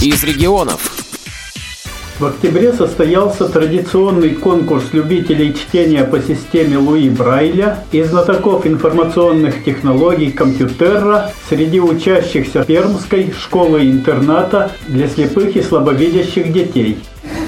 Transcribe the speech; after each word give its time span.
из 0.00 0.22
регионов. 0.22 0.94
В 2.20 2.26
октябре 2.26 2.72
состоялся 2.72 3.48
традиционный 3.48 4.30
конкурс 4.30 4.92
любителей 4.92 5.54
чтения 5.54 6.04
по 6.04 6.20
системе 6.20 6.78
Луи 6.78 7.10
Брайля 7.10 7.84
и 7.92 8.02
знатоков 8.02 8.66
информационных 8.66 9.64
технологий 9.64 10.30
компьютера 10.30 11.32
среди 11.48 11.80
учащихся 11.80 12.64
Пермской 12.64 13.32
школы-интерната 13.32 14.72
для 14.88 15.08
слепых 15.08 15.54
и 15.56 15.62
слабовидящих 15.62 16.52
детей. 16.52 16.98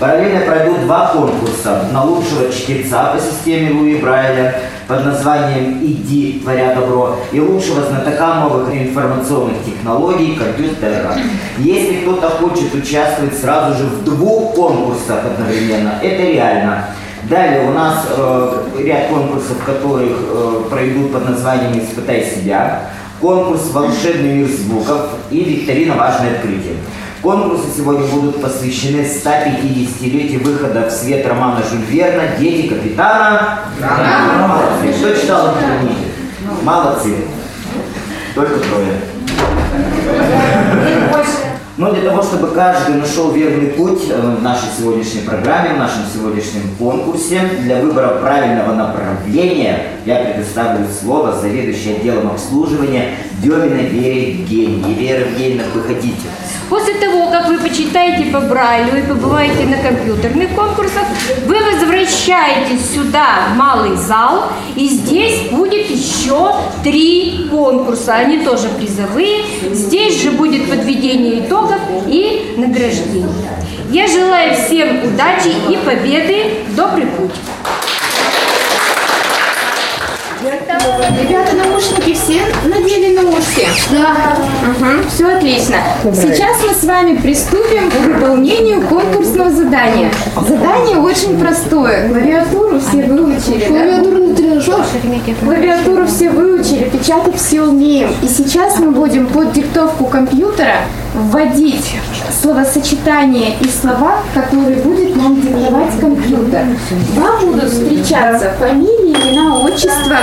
Параллельно 0.00 0.40
пройдут 0.46 0.80
два 0.86 1.08
конкурса 1.08 1.84
на 1.92 2.04
лучшего 2.04 2.50
чтеца 2.50 3.12
по 3.12 3.20
системе 3.20 3.78
Луи 3.78 3.96
Брайля 3.96 4.54
под 4.88 5.04
названием 5.04 5.78
«Иди, 5.82 6.40
творя 6.42 6.74
добро» 6.74 7.16
и 7.30 7.38
лучшего 7.38 7.82
знатока 7.82 8.36
новых 8.36 8.74
информационных 8.74 9.62
технологий 9.62 10.36
компьютера. 10.36 11.12
Если 11.58 12.00
кто-то 12.00 12.30
хочет 12.30 12.74
участвовать 12.74 13.38
сразу 13.38 13.76
же 13.76 13.84
в 13.84 14.04
двух 14.04 14.54
конкурсах 14.54 15.20
одновременно, 15.22 15.92
это 16.02 16.22
реально. 16.22 16.86
Далее 17.24 17.68
у 17.68 17.74
нас 17.74 18.06
э, 18.08 18.62
ряд 18.78 19.08
конкурсов, 19.08 19.62
которых 19.66 20.12
э, 20.18 20.62
пройдут 20.70 21.12
под 21.12 21.28
названием 21.28 21.78
«Испытай 21.78 22.24
себя», 22.24 22.84
конкурс 23.20 23.70
«Волшебный 23.70 24.36
мир 24.36 24.48
звуков» 24.48 25.10
и 25.30 25.44
викторина 25.44 25.94
«Важное 25.96 26.36
открытие». 26.36 26.76
Конкурсы 27.22 27.66
сегодня 27.76 28.06
будут 28.06 28.40
посвящены 28.40 29.02
150-летию 29.02 30.42
выхода 30.42 30.88
в 30.88 30.90
свет 30.90 31.26
романа 31.26 31.62
Жюль 31.70 31.84
Верна 31.86 32.36
«Дети 32.38 32.68
капитана». 32.68 33.58
Кто 34.98 35.14
читал 35.14 35.48
эту 35.48 35.58
книгу? 35.80 36.00
Молодцы. 36.62 37.16
Только 38.34 38.58
трое. 38.60 39.00
Но 41.76 41.92
для 41.92 42.10
того, 42.10 42.22
чтобы 42.22 42.48
каждый 42.48 42.96
нашел 42.96 43.32
верный 43.32 43.68
путь 43.68 44.02
э, 44.10 44.20
в 44.20 44.42
нашей 44.42 44.68
сегодняшней 44.78 45.22
программе, 45.22 45.74
в 45.74 45.78
нашем 45.78 46.02
сегодняшнем 46.12 46.74
конкурсе, 46.78 47.40
для 47.60 47.80
выбора 47.80 48.18
правильного 48.20 48.74
направления 48.74 49.92
я 50.04 50.16
предоставлю 50.16 50.86
слово 50.88 51.32
заведующей 51.32 51.96
отделом 51.96 52.32
обслуживания 52.32 53.14
Деминой 53.42 53.86
Вере 53.86 54.32
Евгеньевне. 54.32 54.92
Вера 54.92 55.20
Евгеньевна, 55.20 55.64
выходите. 55.74 56.28
После 56.70 56.94
того, 56.94 57.26
как 57.32 57.48
вы 57.48 57.58
почитаете 57.58 58.30
по 58.30 58.38
Брайлю 58.38 58.96
и 58.96 59.02
побываете 59.02 59.66
на 59.66 59.76
компьютерных 59.78 60.54
конкурсах, 60.54 61.02
вы 61.44 61.56
возвращаетесь 61.64 62.94
сюда, 62.94 63.48
в 63.52 63.56
малый 63.56 63.96
зал, 63.96 64.52
и 64.76 64.86
здесь 64.86 65.50
будет 65.50 65.90
еще 65.90 66.54
три 66.84 67.48
конкурса. 67.50 68.14
Они 68.14 68.38
тоже 68.44 68.68
призовые. 68.68 69.42
Здесь 69.72 70.22
же 70.22 70.30
будет 70.30 70.70
подведение 70.70 71.40
итогов 71.40 71.80
и 72.06 72.54
награждение. 72.56 73.26
Я 73.90 74.06
желаю 74.06 74.54
всем 74.54 75.04
удачи 75.04 75.52
и 75.68 75.76
победы. 75.84 76.64
Добрый 76.76 77.06
путь! 77.06 77.34
Ребята, 80.40 81.52
наушники 81.80 82.14
все 82.14 82.42
надели 82.68 83.16
на 83.16 83.22
ушки? 83.22 83.66
Да. 83.90 84.36
Угу, 84.70 85.08
все 85.08 85.26
отлично. 85.36 85.76
Сейчас 86.12 86.56
мы 86.66 86.74
с 86.74 86.84
вами 86.84 87.16
приступим 87.16 87.90
к 87.90 87.94
выполнению 87.94 88.82
конкурсного 88.82 89.50
задания. 89.50 90.10
Задание 90.46 90.98
очень 90.98 91.38
простое. 91.38 92.08
Клавиатуру 92.08 92.80
все 92.80 93.04
выучили, 93.04 93.64
Клавиатуру 93.66 94.28
на 94.28 94.34
тренажер? 94.34 94.84
Клавиатуру 95.42 96.06
все 96.06 96.30
выучили, 96.30 96.84
печатать 96.84 97.36
все 97.36 97.62
умеем. 97.62 98.10
И 98.22 98.28
сейчас 98.28 98.78
мы 98.78 98.90
будем 98.90 99.26
под 99.26 99.52
диктовку 99.52 100.04
компьютера 100.04 100.82
вводить 101.14 101.94
словосочетания 102.40 103.54
и 103.60 103.68
слова, 103.68 104.18
которые 104.34 104.76
будет 104.76 105.16
нам 105.16 105.40
диктовать 105.40 105.98
компьютер. 106.00 106.66
Вам 107.16 107.46
будут 107.46 107.70
встречаться 107.70 108.52
фамилии, 108.58 109.10
имена, 109.10 109.58
отчества 109.58 110.18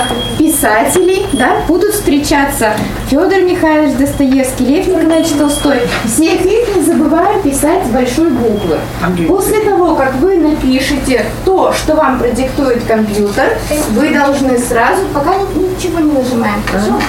писателей, 0.57 1.27
да, 1.33 1.57
будут 1.67 1.93
встречаться 1.93 2.73
Федор 3.09 3.41
Михайлович 3.41 3.95
Достоевский, 3.97 4.65
Лев 4.65 4.87
Николаевич 4.87 5.29
Толстой. 5.37 5.81
Всех 6.05 6.41
их 6.41 6.75
не 6.75 6.81
забываем 6.81 7.41
писать 7.43 7.85
с 7.85 7.89
большой 7.89 8.31
буквы. 8.31 8.77
После 9.27 9.59
того, 9.59 9.95
как 9.95 10.15
вы 10.15 10.37
напишете 10.37 11.25
то, 11.45 11.71
что 11.73 11.95
вам 11.95 12.17
продиктует 12.17 12.83
компьютер, 12.85 13.57
вы 13.91 14.09
должны 14.09 14.57
сразу, 14.57 15.03
пока 15.13 15.35
ничего 15.35 15.99
не 15.99 16.11
нажимаем, 16.11 16.61
хорошо? 16.65 16.99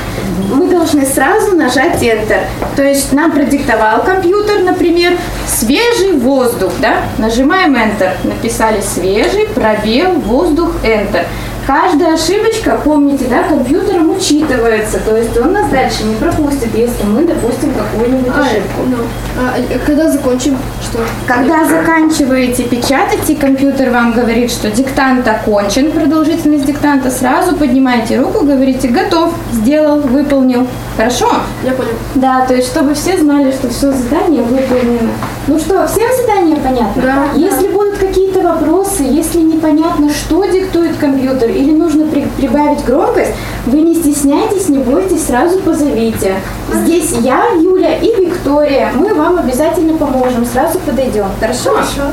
Мы 0.53 0.69
должны 0.69 1.06
сразу 1.06 1.56
нажать 1.56 2.03
Enter. 2.03 2.41
То 2.76 2.82
есть 2.82 3.12
нам 3.12 3.32
продиктовал 3.32 4.03
компьютер, 4.03 4.60
например, 4.60 5.15
свежий 5.47 6.12
воздух, 6.12 6.72
да? 6.80 6.97
Нажимаем 7.16 7.75
Enter. 7.76 8.12
Написали 8.25 8.80
свежий, 8.82 9.47
пробел, 9.47 10.12
воздух, 10.12 10.75
Enter. 10.84 11.25
Каждая 11.68 12.14
ошибочка, 12.14 12.80
помните, 12.82 13.26
да, 13.28 13.42
компьютером 13.42 14.16
учитывается, 14.16 15.00
то 15.00 15.14
есть 15.14 15.36
он 15.36 15.52
нас 15.52 15.68
дальше 15.68 16.02
не 16.04 16.14
пропустит, 16.14 16.74
если 16.74 17.04
мы 17.04 17.26
допустим 17.26 17.74
какую-нибудь 17.74 18.32
а, 18.34 18.40
ошибку. 18.40 18.84
Ну, 18.86 18.96
а 19.36 19.78
когда 19.84 20.10
закончим, 20.10 20.56
что? 20.80 21.00
Когда 21.26 21.66
заканчиваете 21.66 22.62
печатать, 22.62 23.28
и 23.28 23.34
компьютер 23.34 23.90
вам 23.90 24.14
говорит, 24.14 24.50
что 24.50 24.70
диктант 24.70 25.28
окончен, 25.28 25.92
продолжительность 25.92 26.64
диктанта, 26.64 27.10
сразу 27.10 27.54
поднимаете 27.54 28.18
руку, 28.18 28.46
говорите 28.46 28.88
«готов», 28.88 29.34
«сделал», 29.52 30.00
«выполнил». 30.00 30.66
Хорошо? 30.96 31.28
Я 31.62 31.72
понял. 31.72 31.92
Да, 32.14 32.46
то 32.46 32.54
есть 32.54 32.68
чтобы 32.68 32.94
все 32.94 33.18
знали, 33.18 33.52
что 33.52 33.68
все 33.68 33.92
задание 33.92 34.42
выполнено. 34.42 35.10
Ну 35.46 35.58
что, 35.58 35.86
всем 35.86 36.08
задание 36.20 36.56
понятно? 36.56 37.02
Да. 37.02 37.24
Если 37.36 37.66
да. 37.66 37.72
будут 37.72 37.98
какие-то 37.98 38.40
вопросы, 38.40 39.02
если 39.02 39.38
непонятно, 39.40 40.10
что 40.10 40.44
диктует 40.46 40.96
компьютер, 40.96 41.50
или 41.58 41.72
нужно 41.72 42.06
при, 42.06 42.26
прибавить 42.36 42.84
громкость, 42.84 43.32
вы 43.66 43.80
не 43.80 43.94
стесняйтесь, 43.94 44.69
не 44.69 44.78
бойтесь, 44.78 45.26
сразу 45.26 45.58
позовите. 45.58 46.36
Здесь 46.72 47.12
я, 47.20 47.44
Юля 47.54 47.98
и 47.98 48.24
Виктория. 48.24 48.92
Мы 48.94 49.12
вам 49.14 49.38
обязательно 49.38 49.97
поможем, 49.98 50.47
сразу 50.47 50.78
подойдем. 50.78 51.26
Хорошо? 51.41 51.70
Хорошо. 51.70 52.12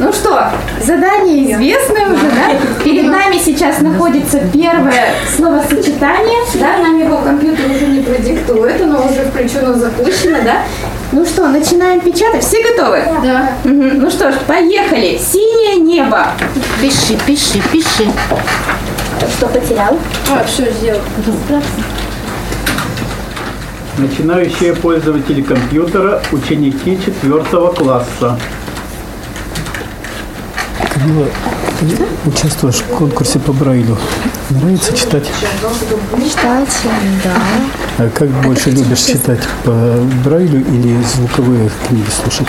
Ну 0.00 0.12
что, 0.12 0.50
задание 0.84 1.52
известное 1.52 2.08
уже, 2.08 2.26
да? 2.30 2.82
Перед 2.82 3.04
нами 3.04 3.38
сейчас 3.38 3.80
находится 3.80 4.40
первое 4.52 5.14
словосочетание, 5.36 6.40
да, 6.54 6.78
нам 6.78 6.98
его 6.98 7.18
компьютер 7.18 7.66
уже 7.70 7.86
не 7.86 8.00
продиктует, 8.00 8.80
оно 8.82 9.06
уже 9.06 9.24
включено, 9.26 9.72
запущено, 9.74 10.38
да? 10.42 10.62
Ну 11.12 11.24
что, 11.24 11.46
начинаем 11.46 12.00
печатать? 12.00 12.42
Все 12.42 12.60
готовы? 12.62 13.04
Да. 13.22 13.52
Угу. 13.64 13.72
Ну 13.72 14.10
что 14.10 14.32
ж, 14.32 14.34
поехали. 14.48 15.16
Синее 15.16 15.76
небо. 15.76 16.26
Пиши, 16.80 17.16
пиши, 17.24 17.62
пиши. 17.70 18.10
Что 19.36 19.46
потерял? 19.46 19.96
А, 20.28 20.44
все, 20.44 20.72
сделал. 20.72 21.00
Начинающие 23.96 24.74
пользователи 24.74 25.40
компьютера, 25.40 26.20
ученики 26.32 26.98
четвертого 27.04 27.72
класса. 27.72 28.36
Ты 30.94 32.30
участвуешь 32.30 32.76
в 32.76 32.86
конкурсе 32.96 33.38
по 33.38 33.52
Брайлю. 33.52 33.98
Нравится 34.50 34.96
читать? 34.96 35.28
Читать, 36.24 36.68
да. 37.24 37.36
А 37.98 38.10
как 38.10 38.28
больше 38.42 38.70
любишь 38.70 39.00
читать, 39.00 39.40
по 39.64 39.72
Брайлю 40.24 40.60
или 40.60 41.02
звуковые 41.02 41.70
книги 41.88 42.08
слушать? 42.10 42.46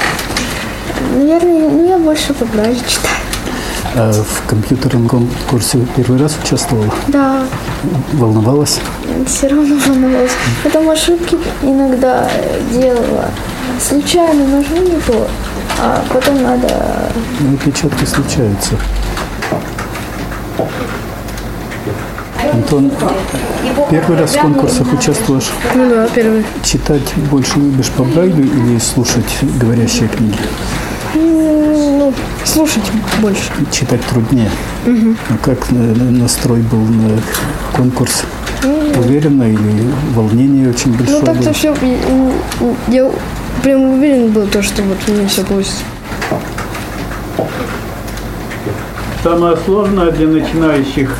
Наверное, 1.15 1.69
ну 1.69 1.89
я 1.89 1.97
больше 1.97 2.33
по 2.33 2.45
Брайлю 2.45 2.79
читаю. 2.87 3.15
А 3.97 4.11
в 4.11 4.47
компьютерном 4.47 5.07
конкурсе 5.07 5.79
первый 5.95 6.19
раз 6.19 6.37
участвовала? 6.43 6.93
Да. 7.07 7.43
Волновалась? 8.13 8.79
Все 9.25 9.47
равно 9.47 9.75
волновалась. 9.87 10.31
Потом 10.63 10.89
ошибки 10.89 11.37
иногда 11.63 12.29
делала. 12.71 13.31
Случайно 13.79 14.45
нажму 14.47 14.81
не 14.81 14.99
то, 15.01 15.27
а 15.79 16.03
потом 16.11 16.41
надо... 16.41 17.11
Ну, 17.39 17.57
печатки 17.57 18.05
случаются. 18.05 18.75
Антон, 22.53 22.91
первый 23.89 24.19
раз 24.19 24.35
в 24.35 24.39
конкурсах 24.39 24.93
участвуешь? 24.93 25.49
Ну 25.73 25.89
да, 25.89 26.07
первый. 26.13 26.45
Читать 26.63 27.13
больше 27.29 27.59
любишь 27.59 27.89
по 27.89 28.03
Брайлю 28.03 28.43
или 28.43 28.77
слушать 28.79 29.39
говорящие 29.59 30.07
книги? 30.07 30.37
Ну, 31.15 32.13
слушать 32.43 32.83
больше. 33.19 33.51
Читать 33.71 34.01
труднее. 34.05 34.49
Угу. 34.85 35.15
А 35.29 35.37
как 35.43 35.71
настрой 35.71 36.61
был 36.61 36.79
на 36.79 37.19
конкурс? 37.73 38.23
Уверенно 38.97 39.43
или 39.43 39.91
волнение 40.13 40.69
очень 40.69 40.93
большое? 40.97 41.19
Ну 41.19 41.25
так-то 41.25 41.53
все, 41.53 41.75
я 42.87 43.11
прям 43.63 43.81
уверен 43.93 44.31
был, 44.31 44.47
то, 44.47 44.61
что 44.61 44.81
вот 44.83 44.97
у 45.07 45.11
меня 45.11 45.27
все 45.27 45.43
получится. 45.43 45.83
Самое 49.23 49.57
сложное 49.65 50.11
для 50.11 50.27
начинающих 50.27 51.15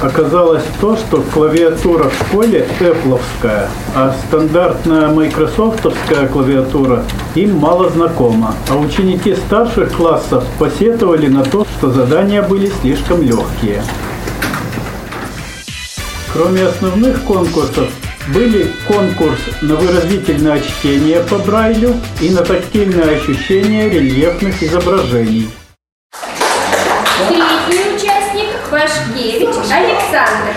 оказалось 0.00 0.64
то, 0.80 0.96
что 0.96 1.22
клавиатура 1.32 2.08
в 2.08 2.14
школе 2.14 2.68
эпловская, 2.78 3.68
а 3.94 4.14
стандартная 4.26 5.08
майкрософтовская 5.08 6.28
клавиатура 6.28 7.04
им 7.34 7.56
мало 7.56 7.88
знакома. 7.90 8.54
А 8.68 8.76
ученики 8.76 9.34
старших 9.34 9.92
классов 9.92 10.44
посетовали 10.58 11.28
на 11.28 11.42
то, 11.42 11.66
что 11.78 11.90
задания 11.90 12.42
были 12.42 12.70
слишком 12.80 13.22
легкие. 13.22 13.82
Кроме 16.32 16.64
основных 16.66 17.22
конкурсов, 17.22 17.88
были 18.32 18.70
конкурс 18.86 19.40
на 19.62 19.74
выразительное 19.76 20.60
чтение 20.60 21.20
по 21.20 21.38
Брайлю 21.38 21.94
и 22.20 22.30
на 22.30 22.42
тактильное 22.42 23.16
ощущение 23.16 23.88
рельефных 23.88 24.62
изображений. 24.62 25.50
Третий 27.28 27.96
участник 27.96 28.50
Пашкевич 28.70 29.54
Александр. 29.70 30.54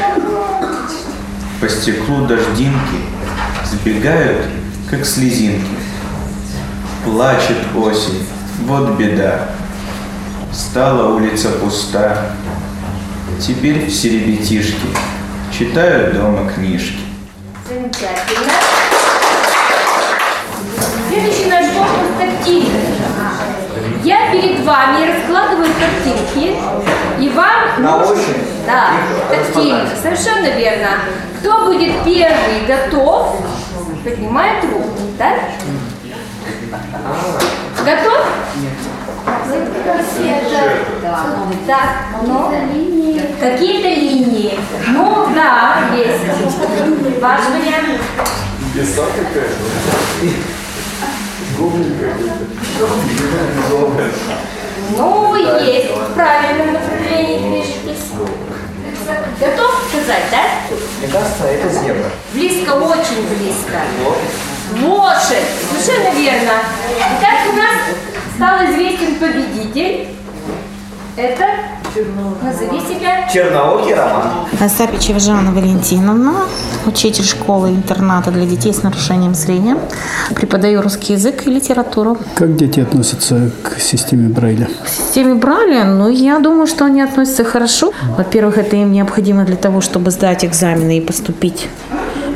По 1.60 1.70
стеклу 1.70 2.26
дождинки 2.26 2.98
сбегают, 3.66 4.46
как 4.90 5.06
слезинки. 5.06 5.62
Плачет 7.06 7.58
осень, 7.76 8.26
вот 8.62 8.98
беда. 8.98 9.50
Стала 10.52 11.16
улица 11.16 11.50
пуста. 11.50 12.32
Теперь 13.40 13.88
все 13.88 14.10
ребятишки 14.10 14.76
читают 15.58 16.14
дома 16.14 16.50
книжки. 16.50 17.01
Замечательно. 18.02 18.54
Следующий 21.08 21.46
наш 21.52 21.66
конкурс 21.68 22.10
тактильный. 22.18 22.82
Я 24.04 24.32
перед 24.32 24.66
вами 24.66 25.06
раскладываю 25.06 25.70
картинки, 25.80 26.58
и 27.20 27.30
вам 27.30 27.84
На 27.84 27.98
нужно- 27.98 28.14
ощупь 28.14 28.38
Да, 28.66 28.94
тактильно, 29.30 29.88
совершенно 30.02 30.48
верно. 30.48 30.88
Кто 31.40 31.66
будет 31.66 32.04
первый 32.04 32.66
готов, 32.68 33.36
поднимает 34.04 34.64
руку, 34.64 35.00
да? 35.20 35.34
Готов? 37.86 38.26
Ну, 42.26 42.52
какие-то 43.40 43.88
линии. 43.90 44.11
Ну, 44.88 45.28
да, 45.34 45.90
есть. 45.96 47.22
Ваш 47.22 47.42
вариант. 47.50 48.02
Ну, 54.98 55.36
есть. 55.36 55.92
В 55.92 56.14
правильном 56.14 56.74
направлении 56.74 57.38
движетесь. 57.40 58.12
Готов 59.40 59.72
сказать, 59.90 60.24
да? 60.32 60.44
Мне 61.00 61.12
кажется, 61.12 61.44
это 61.46 61.70
зебра. 61.70 62.12
Близко, 62.34 62.72
очень 62.74 63.28
близко. 63.28 63.82
Лошадь. 64.80 65.50
Совершенно 65.70 66.16
верно. 66.16 66.52
Итак, 66.98 67.38
у 67.52 67.56
нас 67.56 67.76
стал 68.36 68.72
известен 68.72 69.16
победитель. 69.16 70.10
Это, 71.18 71.46
назови 72.44 72.80
себя. 72.80 73.28
Черноокий 73.34 73.94
роман. 73.94 74.70
Сапичева 74.70 75.20
Жанна 75.20 75.52
Валентиновна, 75.52 76.34
учитель 76.86 77.24
школы-интерната 77.24 78.32
для 78.32 78.46
детей 78.46 78.74
с 78.74 78.84
нарушением 78.84 79.36
зрения. 79.36 79.78
Преподаю 80.36 80.82
русский 80.82 81.14
язык 81.14 81.48
и 81.48 81.50
литературу. 81.50 82.18
Как 82.36 82.56
дети 82.56 82.80
относятся 82.80 83.52
к 83.64 83.80
системе 83.80 84.30
Брайля? 84.30 84.68
В 84.86 84.90
системе 84.90 85.36
Брайля, 85.36 85.86
ну, 85.86 86.10
я 86.10 86.40
думаю, 86.40 86.68
что 86.68 86.86
они 86.86 87.02
относятся 87.02 87.44
хорошо. 87.44 87.94
Во-первых, 88.18 88.58
это 88.58 88.76
им 88.76 88.92
необходимо 88.92 89.44
для 89.46 89.58
того, 89.58 89.82
чтобы 89.82 90.12
сдать 90.12 90.46
экзамены 90.46 90.98
и 90.98 91.02
поступить 91.02 91.68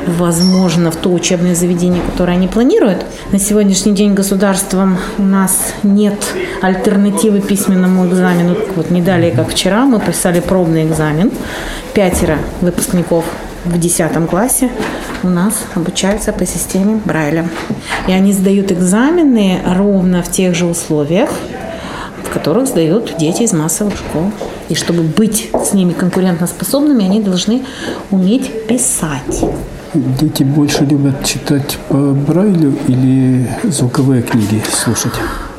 возможно, 0.06 0.90
в 0.90 0.96
то 0.96 1.12
учебное 1.12 1.54
заведение, 1.54 2.02
которое 2.02 2.32
они 2.32 2.48
планируют. 2.48 3.04
На 3.32 3.38
сегодняшний 3.38 3.92
день 3.92 4.14
государством 4.14 4.98
у 5.18 5.22
нас 5.22 5.74
нет 5.82 6.14
альтернативы 6.62 7.40
письменному 7.40 8.06
экзамену. 8.06 8.56
Вот 8.76 8.90
не 8.90 9.02
далее, 9.02 9.32
как 9.32 9.50
вчера, 9.50 9.84
мы 9.84 10.00
писали 10.00 10.40
пробный 10.40 10.84
экзамен. 10.84 11.30
Пятеро 11.94 12.38
выпускников 12.60 13.24
в 13.64 13.78
10 13.78 14.28
классе 14.28 14.70
у 15.22 15.28
нас 15.28 15.64
обучаются 15.74 16.32
по 16.32 16.46
системе 16.46 17.00
Брайля. 17.04 17.48
И 18.06 18.12
они 18.12 18.32
сдают 18.32 18.70
экзамены 18.70 19.60
ровно 19.66 20.22
в 20.22 20.30
тех 20.30 20.54
же 20.54 20.66
условиях, 20.66 21.30
в 22.22 22.32
которых 22.32 22.68
сдают 22.68 23.14
дети 23.18 23.42
из 23.42 23.52
массовых 23.52 23.96
школ. 23.96 24.30
И 24.68 24.74
чтобы 24.74 25.02
быть 25.02 25.50
с 25.52 25.72
ними 25.72 25.92
конкурентоспособными, 25.92 27.04
они 27.04 27.20
должны 27.20 27.64
уметь 28.10 28.66
писать. 28.66 29.44
Дети 29.94 30.42
больше 30.42 30.84
любят 30.84 31.24
читать 31.24 31.78
по 31.88 31.96
Брайлю 31.96 32.74
или 32.88 33.48
звуковые 33.64 34.22
книги 34.22 34.62
слушать? 34.70 35.12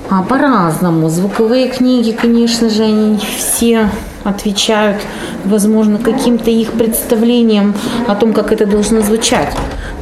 А 0.10 0.22
по-разному. 0.22 1.10
Звуковые 1.10 1.70
книги, 1.70 2.12
конечно 2.12 2.70
же, 2.70 2.84
они 2.84 3.20
все 3.38 3.90
отвечают, 4.24 4.98
возможно, 5.46 5.98
каким-то 5.98 6.52
их 6.52 6.74
представлением 6.74 7.74
о 8.08 8.16
том, 8.16 8.34
как 8.34 8.52
это 8.52 8.66
должно 8.66 9.02
звучать. 9.02 9.54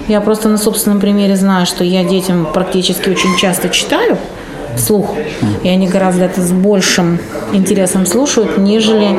Я 0.08 0.22
просто 0.22 0.50
на 0.50 0.58
собственном 0.58 1.00
примере 1.00 1.36
знаю, 1.36 1.66
что 1.66 1.84
я 1.84 2.04
детям 2.04 2.48
практически 2.54 3.10
очень 3.10 3.36
часто 3.38 3.70
читаю 3.70 4.18
вслух, 4.76 5.16
и 5.64 5.70
они 5.70 5.88
гораздо 5.88 6.26
это 6.26 6.42
с 6.42 6.52
большим 6.52 7.18
интересом 7.54 8.06
слушают, 8.06 8.58
нежели 8.58 9.18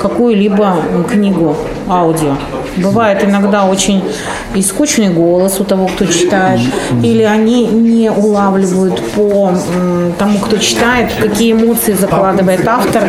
какую-либо 0.00 0.76
книгу 1.10 1.56
аудио. 1.88 2.36
Бывает 2.76 3.22
иногда 3.24 3.64
очень 3.64 4.02
и 4.54 4.62
скучный 4.62 5.08
голос 5.08 5.60
у 5.60 5.64
того, 5.64 5.86
кто 5.86 6.06
читает, 6.06 6.60
или 7.02 7.22
они 7.22 7.66
не 7.66 8.10
улавливают 8.10 9.00
по 9.12 9.52
тому, 10.18 10.38
кто 10.38 10.58
читает, 10.58 11.12
какие 11.20 11.52
эмоции 11.52 11.92
закладывает 11.92 12.66
автор, 12.66 13.04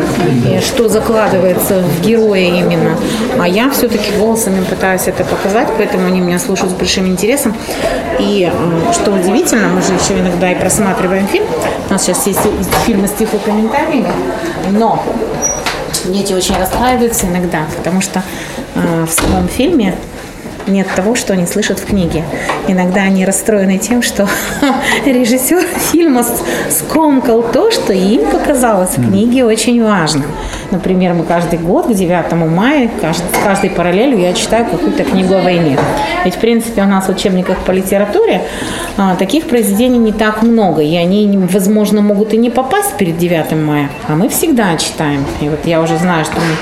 и 0.48 0.60
что 0.60 0.88
закладывается 0.88 1.82
в 1.82 2.06
героя 2.06 2.42
именно. 2.42 2.96
А 3.38 3.48
я 3.48 3.70
все-таки 3.70 4.16
голосами 4.18 4.64
пытаюсь 4.64 5.02
это 5.06 5.24
показать, 5.24 5.68
поэтому 5.76 6.06
они 6.06 6.20
меня 6.20 6.38
слушают 6.38 6.72
с 6.72 6.74
большим 6.74 7.06
интересом. 7.06 7.54
И 8.18 8.44
м, 8.44 8.92
что 8.92 9.12
удивительно, 9.12 9.68
мы 9.68 9.82
же 9.82 9.92
еще 9.92 10.18
иногда 10.20 10.50
и 10.50 10.54
просматриваем 10.54 11.26
фильм. 11.26 11.46
У 11.88 11.92
нас 11.92 12.02
сейчас 12.02 12.26
есть 12.26 12.40
фильмы 12.86 13.08
с 13.08 13.12
тифлокомментариями, 13.12 14.10
но 14.70 15.02
дети 16.12 16.32
очень 16.32 16.56
расстраиваются 16.56 17.26
иногда, 17.26 17.64
потому 17.76 18.00
что 18.00 18.22
э, 18.74 19.04
в 19.04 19.10
самом 19.10 19.48
фильме 19.48 19.94
нет 20.68 20.86
того, 20.94 21.14
что 21.14 21.32
они 21.32 21.46
слышат 21.46 21.78
в 21.78 21.86
книге. 21.86 22.24
Иногда 22.68 23.02
они 23.02 23.24
расстроены 23.24 23.78
тем, 23.78 24.02
что 24.02 24.28
режиссер 25.04 25.62
фильма 25.92 26.24
скомкал 26.70 27.42
то, 27.42 27.70
что 27.70 27.92
им 27.92 28.30
показалось 28.30 28.96
в 28.96 29.08
книге 29.10 29.44
очень 29.44 29.82
важным. 29.82 30.26
Например, 30.70 31.14
мы 31.14 31.24
каждый 31.24 31.58
год 31.58 31.86
к 31.86 31.94
9 31.94 32.32
мая, 32.32 32.90
кажд- 33.00 33.22
с 33.32 33.44
каждой 33.44 33.70
параллелью 33.70 34.18
я 34.18 34.32
читаю 34.32 34.66
какую-то 34.66 35.04
книгу 35.04 35.34
о 35.34 35.42
войне. 35.42 35.78
Ведь, 36.24 36.34
в 36.34 36.38
принципе, 36.38 36.82
у 36.82 36.86
нас 36.86 37.06
в 37.06 37.10
учебниках 37.10 37.58
по 37.58 37.70
литературе 37.70 38.42
а, 38.96 39.14
таких 39.16 39.46
произведений 39.46 39.98
не 39.98 40.12
так 40.12 40.42
много, 40.42 40.82
и 40.82 40.96
они, 40.96 41.28
возможно, 41.50 42.00
могут 42.00 42.34
и 42.34 42.36
не 42.36 42.50
попасть 42.50 42.96
перед 42.96 43.18
9 43.18 43.52
мая, 43.52 43.90
а 44.08 44.16
мы 44.16 44.28
всегда 44.28 44.76
читаем. 44.76 45.24
И 45.40 45.48
вот 45.48 45.60
я 45.66 45.80
уже 45.80 45.96
знаю, 45.98 46.24
что 46.24 46.36
мы 46.36 46.56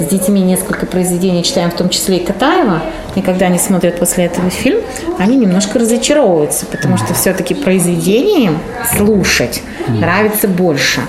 с 0.00 0.04
детьми 0.04 0.40
несколько 0.40 0.86
произведений 0.86 1.42
читаем, 1.42 1.70
в 1.70 1.74
том 1.74 1.88
числе 1.88 2.18
и 2.18 2.24
Катаева, 2.24 2.82
и 3.14 3.22
когда 3.22 3.46
они 3.46 3.58
смотрят 3.58 3.98
после 3.98 4.24
этого 4.24 4.50
фильм, 4.50 4.80
они 5.18 5.36
немножко 5.36 5.78
разочаровываются, 5.78 6.66
потому 6.66 6.96
что 6.96 7.14
все-таки 7.14 7.54
произведение 7.54 8.52
слушать 8.96 9.62
нравится 9.88 10.48
больше. 10.48 11.00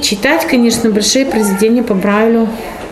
Читать, 0.00 0.46
конечно, 0.46 0.90
большие 0.90 1.26
произведения 1.26 1.82
по 1.82 1.94
Брайлю 1.94 2.48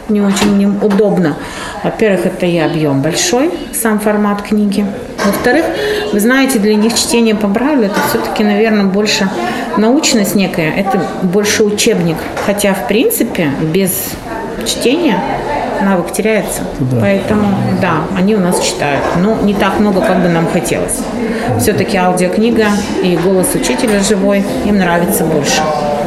не 0.08 0.20
очень 0.20 0.60
им 0.60 0.78
удобно. 0.82 1.36
Во-первых, 1.82 2.26
это 2.26 2.46
и 2.46 2.58
объем 2.58 3.02
большой, 3.02 3.50
сам 3.72 3.98
формат 3.98 4.42
книги. 4.42 4.86
Во-вторых, 5.24 5.64
вы 6.12 6.20
знаете, 6.20 6.58
для 6.58 6.74
них 6.74 6.94
чтение 6.94 7.34
по 7.34 7.48
Брайлю 7.48 7.86
это 7.86 7.96
все-таки, 8.08 8.44
наверное, 8.44 8.84
больше 8.84 9.28
научность 9.76 10.34
некая, 10.34 10.72
это 10.72 11.00
больше 11.22 11.64
учебник. 11.64 12.16
Хотя, 12.44 12.74
в 12.74 12.86
принципе, 12.88 13.50
без 13.72 14.10
чтения 14.64 15.20
навык 15.82 16.12
теряется. 16.12 16.62
Поэтому, 17.00 17.46
да, 17.80 18.02
они 18.16 18.34
у 18.34 18.40
нас 18.40 18.60
читают. 18.60 19.02
Но 19.22 19.36
не 19.42 19.54
так 19.54 19.78
много, 19.78 20.00
как 20.00 20.22
бы 20.22 20.28
нам 20.28 20.46
хотелось. 20.50 21.00
Все-таки 21.58 21.96
аудиокнига 21.96 22.66
и 23.02 23.16
голос 23.16 23.48
учителя 23.54 24.00
живой 24.00 24.44
им 24.64 24.78
нравится 24.78 25.24
больше, 25.24 25.62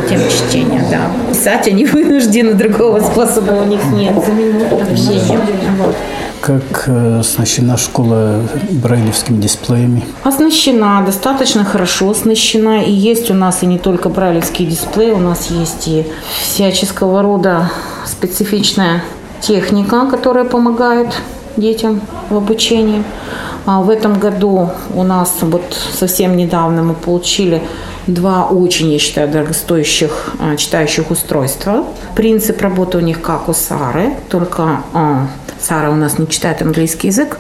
чем 0.10 0.20
чтение, 0.30 0.84
да. 0.90 1.02
Писать 1.32 1.68
они 1.68 1.86
вынуждены, 1.86 2.54
другого 2.54 3.00
способа 3.00 3.54
у 3.54 3.66
них 3.66 3.84
нет. 3.86 4.16
Общения. 4.18 5.40
Вот. 5.78 5.96
Как 6.42 6.86
э, 6.88 7.20
оснащена 7.20 7.78
школа 7.78 8.42
брайлевскими 8.72 9.42
дисплеями? 9.42 10.06
Оснащена, 10.24 11.04
достаточно 11.06 11.66
хорошо 11.66 12.12
оснащена. 12.12 12.84
И 12.84 12.92
есть 12.92 13.30
у 13.30 13.34
нас 13.34 13.62
и 13.62 13.66
не 13.66 13.78
только 13.78 14.08
брайлевские 14.08 14.70
дисплеи, 14.70 15.12
у 15.12 15.18
нас 15.18 15.48
есть 15.52 15.88
и 15.88 16.06
всяческого 16.42 17.22
рода 17.22 17.70
специфичная 18.06 19.04
техника, 19.42 20.06
которая 20.10 20.46
помогает 20.46 21.14
детям 21.58 22.02
в 22.30 22.38
обучении. 22.38 23.04
А 23.66 23.82
в 23.82 23.90
этом 23.90 24.20
году 24.20 24.70
у 24.94 25.04
нас 25.04 25.34
вот 25.42 25.78
совсем 25.94 26.38
недавно 26.38 26.82
мы 26.82 26.94
получили 26.94 27.62
два 28.08 28.46
очень, 28.46 28.92
я 28.92 29.00
считаю, 29.00 29.30
дорогостоящих 29.30 30.34
а, 30.40 30.56
читающих 30.56 31.12
устройства. 31.12 31.86
Принцип 32.16 32.62
работы 32.62 32.98
у 32.98 33.02
них 33.02 33.22
как 33.22 33.50
у 33.50 33.54
Сары, 33.54 34.14
только 34.30 34.82
а, 34.94 35.28
Сара 35.62 35.92
у 35.92 35.96
нас 35.96 36.18
не 36.18 36.28
читает 36.28 36.62
английский 36.62 37.08
язык, 37.08 37.38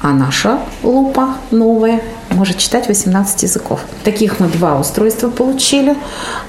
а 0.00 0.12
наша 0.12 0.60
лупа 0.82 1.34
новая 1.50 2.00
может 2.36 2.58
читать 2.58 2.86
18 2.86 3.42
языков. 3.42 3.80
Таких 4.04 4.38
мы 4.40 4.48
два 4.48 4.78
устройства 4.78 5.30
получили. 5.30 5.96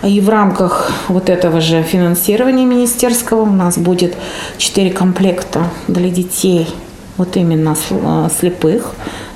И 0.04 0.20
в 0.20 0.30
рамках 0.30 0.92
вот 1.08 1.30
этого 1.30 1.62
же 1.62 1.82
финансирования 1.82 2.66
министерского 2.66 3.42
у 3.42 3.52
нас 3.52 3.78
будет 3.78 4.16
4 4.58 4.92
комплекта 4.92 5.64
для 5.88 6.10
детей, 6.10 6.68
вот 7.16 7.38
именно 7.38 7.76
а, 8.04 8.30
слепых, 8.30 8.92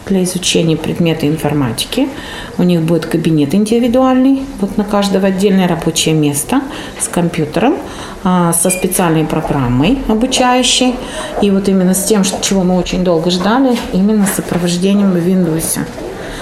для 0.08 0.24
изучения 0.24 0.76
предмета 0.76 1.26
информатики. 1.26 2.10
У 2.58 2.64
них 2.64 2.82
будет 2.82 3.06
кабинет 3.06 3.56
индивидуальный, 3.56 4.42
вот 4.60 4.78
на 4.78 4.84
каждого 4.84 5.28
отдельное 5.28 5.68
рабочее 5.68 6.14
место 6.14 6.62
с 7.00 7.08
компьютером, 7.08 7.78
а, 8.24 8.52
со 8.52 8.70
специальной 8.70 9.24
программой 9.24 10.00
обучающей. 10.10 10.96
И 11.42 11.50
вот 11.50 11.70
именно 11.70 11.94
с 11.94 12.04
тем, 12.04 12.24
чего 12.42 12.64
мы 12.64 12.78
очень 12.78 13.06
долго 13.06 13.32
ждали, 13.32 13.78
именно 13.94 14.26
с 14.26 14.36
сопровождением 14.36 15.12
в 15.12 15.18
Windows. 15.18 15.80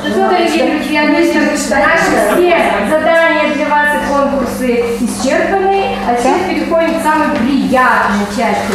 Ну 0.01 0.10
что, 0.12 0.29
дорогие 0.29 0.77
друзья, 0.77 1.03
наши 1.08 1.27
все 1.29 2.89
задания 2.89 3.53
для 3.53 3.68
вас 3.68 3.89
и 3.96 4.08
конкурсы 4.08 4.96
исчерпаны, 5.01 5.98
а 6.08 6.15
сейчас 6.15 6.39
переходим 6.48 7.00
к 7.00 7.03
самой 7.03 7.36
приятной 7.36 8.25
части. 8.27 8.74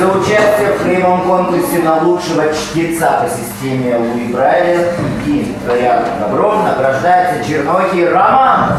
За 0.00 0.08
участие 0.08 0.72
в 0.72 0.82
краевом 0.82 1.20
конкурсе 1.22 1.78
на 1.84 2.02
лучшего 2.02 2.52
чтеца 2.52 3.22
по 3.22 3.28
системе 3.28 3.96
Луи 3.96 4.32
Брайля 4.32 4.92
и 5.24 5.54
Троян 5.64 6.02
Добром 6.20 6.64
награждается 6.64 7.48
Чернокий 7.48 8.08
Роман. 8.08 8.78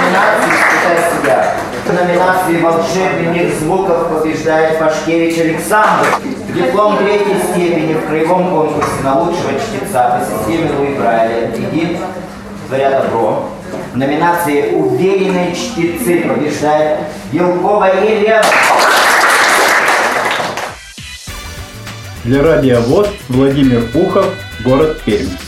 Номинации 0.00 0.50
«Испытай 0.50 0.98
себя». 1.20 1.54
В 1.84 1.92
номинации 1.92 2.60
«Волшебник 2.62 3.54
звуков» 3.54 4.08
побеждает 4.08 4.78
Пашкевич 4.78 5.38
Александр. 5.40 6.06
Диплом 6.54 6.96
третьей 6.96 7.36
степени 7.52 7.92
в 7.92 8.06
краевом 8.06 8.50
конкурсе 8.50 9.02
на 9.04 9.20
лучшего 9.20 9.52
чтеца 9.52 10.18
по 10.18 10.24
системе 10.24 10.70
Луи 10.78 10.94
Брайля 10.94 11.50
и 11.50 11.98
Творя 12.66 13.02
добро. 13.02 13.50
В 13.92 13.96
номинации 13.96 14.72
«Уверенные 14.72 15.54
чтецы» 15.54 16.26
побеждает 16.26 17.00
Белкова 17.32 17.84
Елена. 18.02 18.42
Для 22.24 22.42
радиовоз 22.42 23.08
Владимир 23.28 23.82
Пухов, 23.92 24.26
город 24.64 25.02
Пермь. 25.04 25.47